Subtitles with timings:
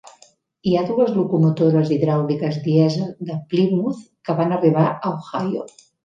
[0.69, 5.67] Hi ha dues locomotores hidràuliques dièsel de Plymouth que van arribar a Ohio.